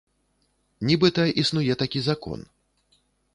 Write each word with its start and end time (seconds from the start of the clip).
Нібыта 0.89 1.25
існуе 1.41 1.73
такі 1.83 1.99
закон. 2.09 2.39